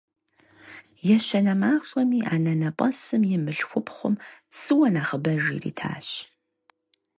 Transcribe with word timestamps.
Ещанэ 1.15 1.53
махуэми 1.61 2.19
анэнэпӀэсым 2.33 3.21
и 3.35 3.37
мылъхупхъум 3.43 4.15
цыуэ 4.57 4.87
нэхъыбэж 4.93 5.43
иритащ. 5.55 6.07